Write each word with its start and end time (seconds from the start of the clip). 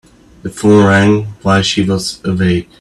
The 0.41 0.49
phone 0.49 0.83
rang 0.83 1.23
while 1.43 1.61
she 1.61 1.83
was 1.83 2.21
awake. 2.25 2.69